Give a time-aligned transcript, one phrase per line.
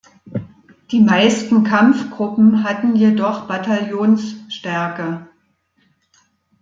[0.89, 5.27] Die meisten Kampfgruppen hatten jedoch Bataillonsstärke.